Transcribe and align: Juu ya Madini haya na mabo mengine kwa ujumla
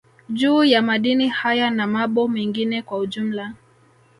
Juu 0.29 0.63
ya 0.63 0.81
Madini 0.81 1.27
haya 1.27 1.69
na 1.71 1.87
mabo 1.87 2.27
mengine 2.27 2.81
kwa 2.81 2.97
ujumla 2.97 3.53